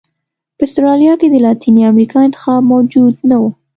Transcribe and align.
په 0.57 0.63
اسټرالیا 0.67 1.13
کې 1.21 1.27
د 1.29 1.35
لاتینې 1.45 1.81
امریکا 1.91 2.17
انتخاب 2.23 2.61
موجود 2.73 3.13
نه 3.29 3.37
و. 3.41 3.43